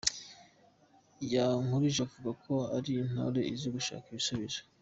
Yankurije 1.33 1.99
avuga 2.07 2.31
ko 2.43 2.53
ari 2.75 2.91
intore 3.03 3.39
izi 3.53 3.67
gushaka 3.75 4.05
ibisubizo. 4.09 4.61